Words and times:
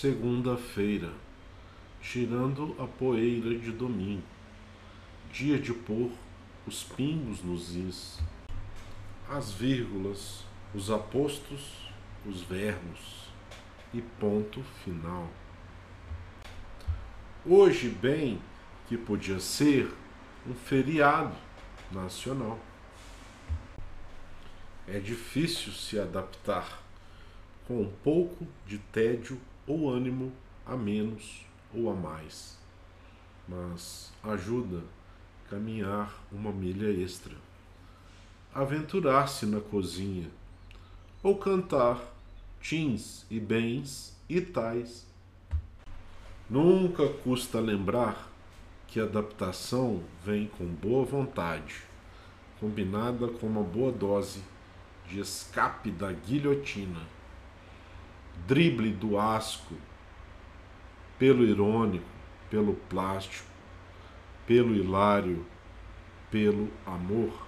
Segunda-feira, 0.00 1.12
tirando 2.00 2.74
a 2.78 2.86
poeira 2.86 3.54
de 3.58 3.70
domingo, 3.70 4.22
dia 5.30 5.58
de 5.58 5.74
pôr 5.74 6.10
os 6.66 6.82
pingos 6.82 7.42
nos 7.42 7.76
is, 7.76 8.18
as 9.28 9.52
vírgulas, 9.52 10.46
os 10.74 10.90
apostos, 10.90 11.86
os 12.24 12.40
verbos 12.40 13.28
e 13.92 14.00
ponto 14.00 14.62
final. 14.82 15.28
Hoje, 17.44 17.90
bem 17.90 18.40
que 18.88 18.96
podia 18.96 19.38
ser 19.38 19.92
um 20.48 20.54
feriado 20.54 21.36
nacional. 21.92 22.58
É 24.88 24.98
difícil 24.98 25.74
se 25.74 26.00
adaptar 26.00 26.82
com 27.66 27.82
um 27.82 27.92
pouco 28.02 28.46
de 28.66 28.78
tédio 28.78 29.38
ou 29.70 29.88
ânimo 29.88 30.32
a 30.66 30.76
menos 30.76 31.46
ou 31.72 31.88
a 31.88 31.94
mais, 31.94 32.58
mas 33.46 34.12
ajuda 34.20 34.82
caminhar 35.48 36.12
uma 36.32 36.50
milha 36.50 36.90
extra, 36.90 37.36
aventurar-se 38.52 39.46
na 39.46 39.60
cozinha 39.60 40.28
ou 41.22 41.38
cantar 41.38 42.00
tins 42.60 43.24
e 43.30 43.38
bens 43.38 44.16
e 44.28 44.40
tais. 44.40 45.06
Nunca 46.48 47.08
custa 47.08 47.60
lembrar 47.60 48.28
que 48.88 48.98
a 48.98 49.04
adaptação 49.04 50.02
vem 50.24 50.48
com 50.48 50.66
boa 50.66 51.04
vontade, 51.04 51.82
combinada 52.58 53.28
com 53.28 53.46
uma 53.46 53.62
boa 53.62 53.92
dose 53.92 54.42
de 55.06 55.20
escape 55.20 55.92
da 55.92 56.10
guilhotina 56.10 57.19
drible 58.46 58.90
do 58.90 59.18
asco, 59.18 59.74
pelo 61.18 61.44
irônico, 61.44 62.04
pelo 62.48 62.74
plástico, 62.74 63.46
pelo 64.46 64.74
hilário, 64.74 65.44
pelo 66.30 66.68
amor. 66.86 67.46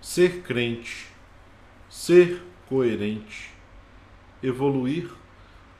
Ser 0.00 0.42
crente, 0.42 1.08
ser 1.88 2.42
coerente, 2.68 3.50
evoluir 4.42 5.10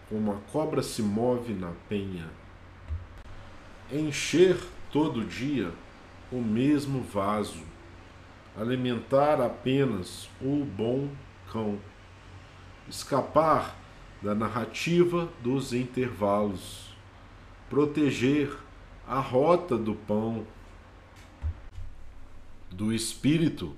como 0.08 0.32
a 0.32 0.36
cobra 0.50 0.82
se 0.82 1.02
move 1.02 1.52
na 1.52 1.72
penha, 1.88 2.28
encher 3.92 4.58
todo 4.90 5.24
dia 5.24 5.72
o 6.32 6.40
mesmo 6.40 7.02
vaso, 7.02 7.62
alimentar 8.56 9.40
apenas 9.40 10.28
o 10.40 10.64
bom 10.64 11.08
escapar 12.88 13.76
da 14.22 14.34
narrativa 14.34 15.28
dos 15.42 15.72
intervalos, 15.72 16.94
proteger 17.68 18.56
a 19.06 19.20
rota 19.20 19.76
do 19.76 19.94
pão, 19.94 20.46
do 22.70 22.92
espírito, 22.92 23.74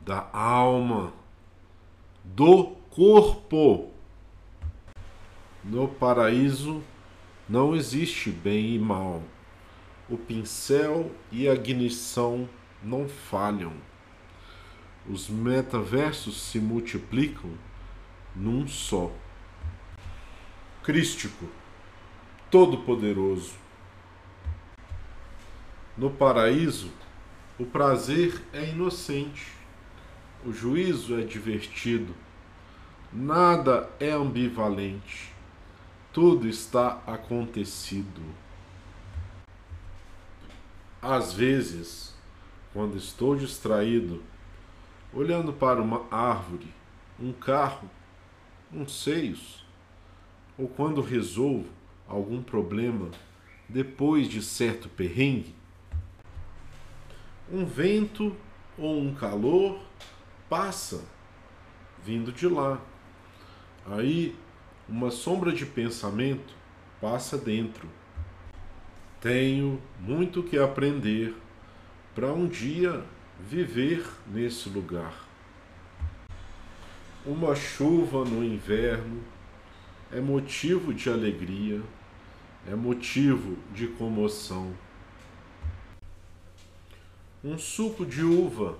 da 0.00 0.28
alma, 0.32 1.12
do 2.24 2.76
corpo. 2.90 3.90
No 5.62 5.86
paraíso 5.86 6.82
não 7.48 7.76
existe 7.76 8.30
bem 8.30 8.74
e 8.74 8.78
mal. 8.78 9.22
O 10.08 10.16
pincel 10.16 11.10
e 11.30 11.48
a 11.48 11.54
ignição 11.54 12.48
não 12.82 13.08
falham 13.08 13.72
os 15.08 15.28
metaversos 15.28 16.40
se 16.40 16.58
multiplicam 16.58 17.50
num 18.34 18.66
só. 18.66 19.12
Crístico, 20.82 21.46
todo-poderoso. 22.50 23.54
No 25.96 26.10
paraíso, 26.10 26.90
o 27.58 27.66
prazer 27.66 28.42
é 28.52 28.70
inocente, 28.70 29.52
o 30.44 30.52
juízo 30.52 31.18
é 31.20 31.22
divertido, 31.22 32.14
nada 33.12 33.90
é 34.00 34.10
ambivalente, 34.10 35.32
tudo 36.12 36.48
está 36.48 37.02
acontecido. 37.06 38.22
Às 41.00 41.32
vezes, 41.32 42.14
quando 42.72 42.96
estou 42.96 43.36
distraído, 43.36 44.22
olhando 45.12 45.52
para 45.52 45.80
uma 45.80 46.06
árvore, 46.10 46.72
um 47.20 47.32
carro, 47.32 47.88
uns 48.72 49.02
seios, 49.02 49.64
ou 50.58 50.68
quando 50.68 51.00
resolvo 51.00 51.68
algum 52.08 52.42
problema 52.42 53.10
depois 53.68 54.28
de 54.28 54.42
certo 54.42 54.88
perrengue, 54.88 55.54
um 57.50 57.64
vento 57.64 58.34
ou 58.78 58.98
um 58.98 59.14
calor 59.14 59.80
passa 60.48 61.04
vindo 62.04 62.32
de 62.32 62.48
lá. 62.48 62.80
Aí 63.86 64.36
uma 64.88 65.10
sombra 65.10 65.52
de 65.52 65.64
pensamento 65.66 66.54
passa 67.00 67.36
dentro. 67.36 67.88
Tenho 69.20 69.80
muito 70.00 70.42
que 70.42 70.58
aprender 70.58 71.34
para 72.14 72.32
um 72.32 72.46
dia 72.46 73.04
viver 73.40 74.04
nesse 74.26 74.68
lugar. 74.68 75.28
Uma 77.24 77.54
chuva 77.54 78.24
no 78.24 78.44
inverno 78.44 79.22
é 80.10 80.20
motivo 80.20 80.92
de 80.92 81.08
alegria, 81.08 81.80
é 82.66 82.74
motivo 82.74 83.56
de 83.74 83.86
comoção. 83.86 84.74
Um 87.44 87.58
suco 87.58 88.04
de 88.04 88.22
uva 88.22 88.78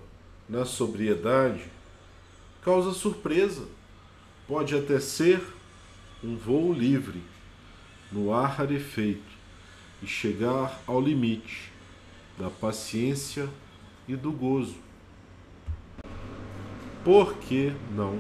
na 0.49 0.65
sobriedade 0.65 1.65
causa 2.63 2.93
surpresa, 2.93 3.67
pode 4.47 4.75
até 4.77 5.01
ser 5.01 5.43
um 6.23 6.37
voo 6.37 6.73
livre 6.73 7.21
no 8.11 8.33
ar 8.33 8.51
rarefeito 8.51 9.33
e 10.03 10.07
chegar 10.07 10.81
ao 10.87 11.01
limite 11.01 11.73
da 12.39 12.49
paciência 12.49 13.49
e 14.13 14.17
do 14.17 14.31
gozo. 14.31 14.77
Por 17.03 17.35
que 17.39 17.73
não? 17.95 18.19